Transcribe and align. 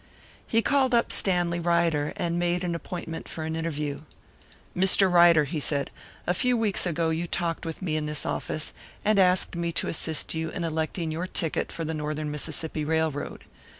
He 0.47 0.63
called 0.63 0.95
up 0.95 1.11
Stanley 1.11 1.59
Ryder, 1.59 2.11
and 2.17 2.39
made 2.39 2.63
an 2.63 2.73
appointment 2.73 3.29
for 3.29 3.43
an 3.43 3.55
interview. 3.55 4.01
"Mr. 4.75 5.11
Ryder," 5.13 5.43
he 5.43 5.59
said, 5.59 5.91
"a 6.25 6.33
few 6.33 6.57
weeks 6.57 6.87
ago 6.87 7.11
you 7.11 7.27
talked 7.27 7.67
with 7.67 7.83
me 7.83 7.97
in 7.97 8.07
this 8.07 8.25
office, 8.25 8.73
and 9.05 9.19
asked 9.19 9.55
me 9.55 9.71
to 9.73 9.89
assist 9.89 10.33
you 10.33 10.49
in 10.49 10.63
electing 10.63 11.11
your 11.11 11.27
ticket 11.27 11.71
for 11.71 11.85
the 11.85 11.93
Northern 11.93 12.31
Mississippi 12.31 12.83
Railroad. 12.83 13.43